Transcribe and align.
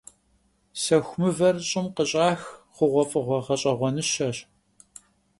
Sexu 0.81 1.15
mıver 1.21 1.57
ş'ım 1.69 1.87
khış'ax 1.95 2.41
xhuğuef'ığue 2.75 3.39
ğeş'eğuenışeş. 3.45 4.37